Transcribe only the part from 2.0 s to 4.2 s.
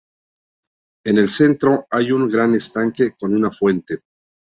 un gran estanque con una fuente.